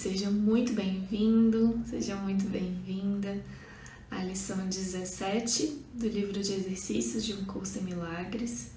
seja 0.00 0.30
muito 0.30 0.72
bem-vindo, 0.72 1.78
seja 1.84 2.16
muito 2.16 2.46
bem-vinda 2.46 3.44
à 4.10 4.24
lição 4.24 4.56
17 4.66 5.84
do 5.92 6.08
livro 6.08 6.32
de 6.32 6.54
exercícios 6.54 7.22
de 7.22 7.34
um 7.34 7.44
curso 7.44 7.78
em 7.78 7.82
milagres. 7.82 8.70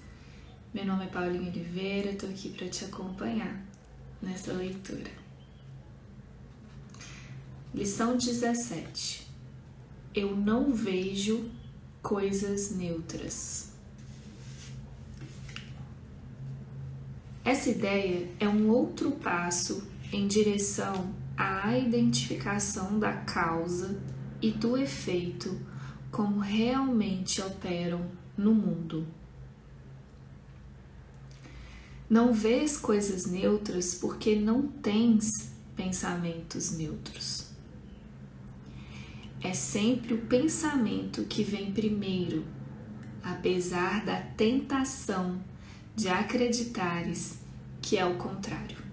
Meu 0.74 0.84
nome 0.84 1.04
é 1.04 1.06
Paulinho 1.06 1.48
Oliveira, 1.48 2.10
estou 2.10 2.28
aqui 2.28 2.50
para 2.50 2.68
te 2.68 2.84
acompanhar 2.84 3.58
nessa 4.20 4.52
leitura. 4.52 5.10
Lição 7.74 8.18
17. 8.18 9.26
Eu 10.14 10.36
não 10.36 10.74
vejo 10.74 11.50
coisas 12.02 12.76
neutras. 12.76 13.72
Essa 17.42 17.70
ideia 17.70 18.28
é 18.38 18.46
um 18.46 18.68
outro 18.68 19.12
passo 19.12 19.93
em 20.14 20.28
direção 20.28 21.12
à 21.36 21.76
identificação 21.76 23.00
da 23.00 23.12
causa 23.12 24.00
e 24.40 24.52
do 24.52 24.76
efeito 24.78 25.60
como 26.12 26.38
realmente 26.38 27.42
operam 27.42 28.06
no 28.38 28.54
mundo. 28.54 29.04
Não 32.08 32.32
vês 32.32 32.76
coisas 32.76 33.26
neutras 33.26 33.96
porque 33.96 34.36
não 34.36 34.68
tens 34.68 35.52
pensamentos 35.74 36.76
neutros. 36.78 37.48
É 39.42 39.52
sempre 39.52 40.14
o 40.14 40.26
pensamento 40.26 41.24
que 41.24 41.42
vem 41.42 41.72
primeiro, 41.72 42.44
apesar 43.20 44.04
da 44.04 44.20
tentação 44.20 45.42
de 45.96 46.08
acreditares 46.08 47.40
que 47.82 47.98
é 47.98 48.06
o 48.06 48.14
contrário. 48.14 48.83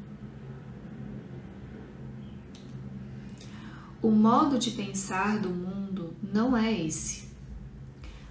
O 4.01 4.09
modo 4.09 4.57
de 4.57 4.71
pensar 4.71 5.37
do 5.37 5.49
mundo 5.49 6.15
não 6.23 6.57
é 6.57 6.73
esse, 6.73 7.29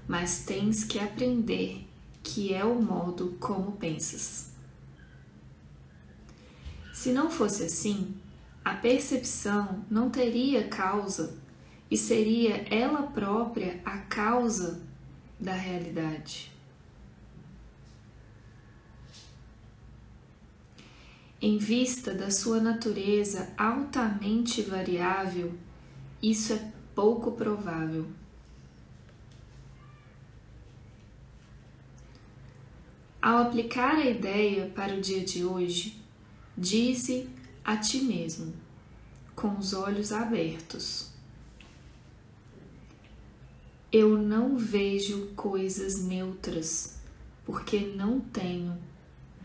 mas 0.09 0.45
tens 0.45 0.83
que 0.83 0.99
aprender 0.99 1.87
que 2.25 2.53
é 2.53 2.65
o 2.65 2.83
modo 2.83 3.37
como 3.39 3.73
pensas. 3.73 4.53
Se 6.93 7.13
não 7.13 7.31
fosse 7.31 7.63
assim, 7.63 8.17
a 8.65 8.75
percepção 8.75 9.85
não 9.89 10.11
teria 10.11 10.67
causa 10.67 11.39
e 11.89 11.97
seria 11.97 12.67
ela 12.69 13.05
própria 13.05 13.81
a 13.85 13.99
causa 13.99 14.83
da 15.39 15.55
realidade. 15.55 16.51
Em 21.43 21.57
vista 21.57 22.13
da 22.13 22.31
sua 22.31 22.61
natureza 22.61 23.51
altamente 23.57 24.61
variável, 24.61 25.55
isso 26.23 26.53
é 26.53 26.73
pouco 26.95 27.33
provável. 27.33 28.07
Ao 33.23 33.39
aplicar 33.39 33.95
a 33.95 34.05
ideia 34.05 34.67
para 34.75 34.95
o 34.95 35.01
dia 35.01 35.25
de 35.25 35.43
hoje, 35.43 36.05
dize 36.55 37.27
a 37.65 37.75
ti 37.75 38.03
mesmo, 38.03 38.53
com 39.35 39.57
os 39.57 39.73
olhos 39.73 40.13
abertos: 40.13 41.11
Eu 43.91 44.19
não 44.19 44.59
vejo 44.59 45.29
coisas 45.29 46.05
neutras, 46.05 47.01
porque 47.47 47.79
não 47.79 48.21
tenho 48.21 48.77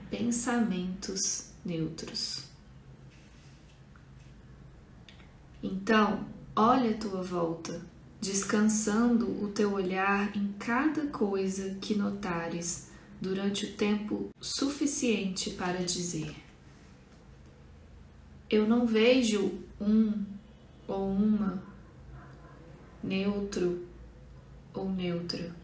pensamentos 0.09 1.54
neutros. 1.65 2.43
Então, 5.63 6.23
olha 6.55 6.91
a 6.91 6.97
tua 6.97 7.23
volta, 7.23 7.81
descansando 8.21 9.43
o 9.43 9.47
teu 9.47 9.73
olhar 9.73 10.37
em 10.37 10.53
cada 10.59 11.07
coisa 11.07 11.75
que 11.81 11.95
notares 11.95 12.91
durante 13.19 13.65
o 13.65 13.73
tempo 13.73 14.29
suficiente 14.39 15.49
para 15.51 15.83
dizer: 15.83 16.35
Eu 18.47 18.67
não 18.67 18.85
vejo 18.85 19.59
um 19.81 20.23
ou 20.87 21.09
uma 21.09 21.63
neutro 23.03 23.87
ou 24.71 24.91
neutra, 24.91 25.55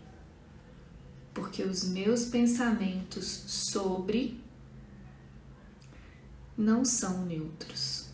porque 1.33 1.61
os 1.61 1.87
meus 1.87 2.25
pensamentos 2.25 3.25
sobre 3.25 4.39
não 6.57 6.83
são 6.83 7.25
neutros. 7.25 8.07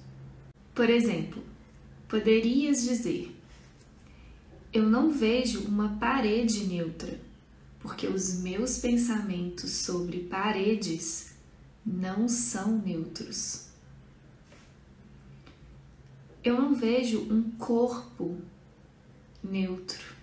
Por 0.74 0.90
exemplo, 0.90 1.44
poderias 2.08 2.84
dizer: 2.84 3.36
Eu 4.72 4.84
não 4.84 5.12
vejo 5.12 5.62
uma 5.62 5.98
parede 5.98 6.66
neutra, 6.66 7.20
porque 7.80 8.08
os 8.08 8.40
meus 8.40 8.78
pensamentos 8.78 9.72
sobre 9.72 10.20
paredes 10.24 11.34
não 11.86 12.28
são 12.28 12.78
neutros. 12.78 13.68
Eu 16.44 16.62
não 16.62 16.74
vejo 16.74 17.22
um 17.32 17.52
corpo 17.58 18.40
neutro, 19.44 20.16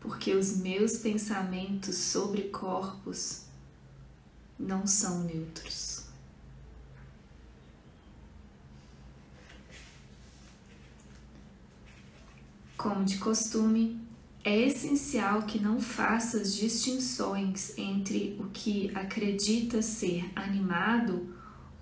porque 0.00 0.34
os 0.34 0.58
meus 0.58 0.98
pensamentos 0.98 1.94
sobre 1.96 2.44
corpos 2.50 3.44
não 4.58 4.86
são 4.86 5.24
neutros. 5.24 5.97
Como 12.88 13.04
de 13.04 13.18
costume, 13.18 14.00
é 14.42 14.62
essencial 14.62 15.42
que 15.42 15.58
não 15.58 15.78
faças 15.78 16.56
distinções 16.56 17.76
entre 17.76 18.34
o 18.40 18.44
que 18.44 18.90
acredita 18.94 19.82
ser 19.82 20.24
animado 20.34 21.28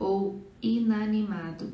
ou 0.01 0.45
inanimado, 0.61 1.73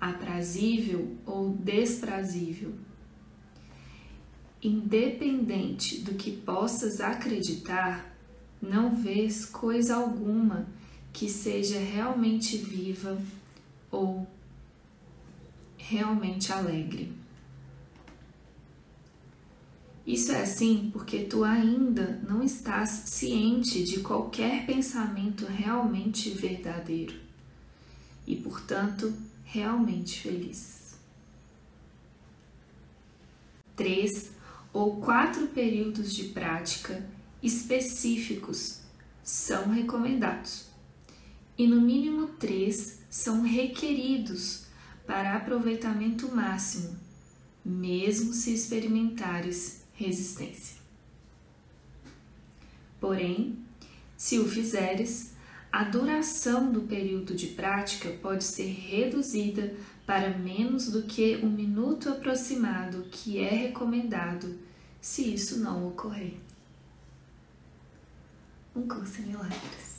aprazível 0.00 1.14
ou 1.26 1.50
desprazível. 1.50 2.72
Independente 4.62 6.00
do 6.00 6.14
que 6.14 6.30
possas 6.34 7.02
acreditar, 7.02 8.16
não 8.62 8.96
vês 8.96 9.44
coisa 9.44 9.96
alguma 9.96 10.66
que 11.12 11.28
seja 11.28 11.78
realmente 11.78 12.56
viva 12.56 13.20
ou 13.90 14.26
realmente 15.76 16.50
alegre. 16.50 17.21
Isso 20.06 20.32
é 20.32 20.42
assim 20.42 20.90
porque 20.92 21.20
tu 21.24 21.44
ainda 21.44 22.20
não 22.28 22.42
estás 22.42 22.90
ciente 23.06 23.84
de 23.84 24.00
qualquer 24.00 24.66
pensamento 24.66 25.46
realmente 25.46 26.30
verdadeiro 26.30 27.14
e, 28.26 28.34
portanto, 28.34 29.14
realmente 29.44 30.20
feliz. 30.20 30.96
Três 33.76 34.32
ou 34.72 34.96
quatro 34.96 35.46
períodos 35.48 36.12
de 36.12 36.24
prática 36.24 37.08
específicos 37.40 38.80
são 39.22 39.70
recomendados 39.70 40.66
e, 41.56 41.66
no 41.66 41.80
mínimo, 41.80 42.26
três 42.26 42.98
são 43.08 43.42
requeridos 43.42 44.64
para 45.06 45.36
aproveitamento 45.36 46.34
máximo, 46.34 46.96
mesmo 47.64 48.32
se 48.32 48.52
experimentares 48.52 49.81
resistência. 50.02 50.76
Porém, 53.00 53.58
se 54.16 54.38
o 54.38 54.48
fizeres, 54.48 55.32
a 55.72 55.84
duração 55.84 56.70
do 56.70 56.82
período 56.82 57.34
de 57.34 57.48
prática 57.48 58.10
pode 58.20 58.44
ser 58.44 58.68
reduzida 58.68 59.74
para 60.06 60.36
menos 60.36 60.90
do 60.90 61.02
que 61.02 61.36
um 61.36 61.50
minuto 61.50 62.08
aproximado 62.10 63.06
que 63.10 63.38
é 63.38 63.48
recomendado, 63.48 64.58
se 65.00 65.32
isso 65.34 65.58
não 65.58 65.88
ocorrer. 65.88 66.34
Um 68.76 68.86
curso 68.86 69.22
em 69.22 69.26
milagres. 69.26 69.91